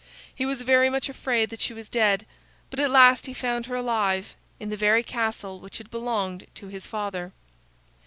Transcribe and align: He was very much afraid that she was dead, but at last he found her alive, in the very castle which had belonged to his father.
He 0.33 0.47
was 0.47 0.63
very 0.63 0.89
much 0.89 1.09
afraid 1.09 1.51
that 1.51 1.61
she 1.61 1.75
was 1.75 1.87
dead, 1.87 2.25
but 2.71 2.79
at 2.79 2.89
last 2.89 3.27
he 3.27 3.35
found 3.35 3.67
her 3.67 3.75
alive, 3.75 4.33
in 4.59 4.71
the 4.71 4.75
very 4.75 5.03
castle 5.03 5.59
which 5.59 5.77
had 5.77 5.91
belonged 5.91 6.47
to 6.55 6.69
his 6.69 6.87
father. 6.87 7.33